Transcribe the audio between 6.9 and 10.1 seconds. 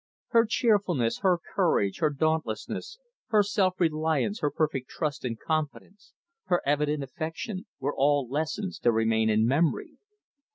affection, were all lessons to remain in memory.